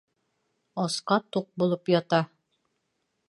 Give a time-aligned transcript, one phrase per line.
[0.83, 2.23] Асҡа туҡ булып ята.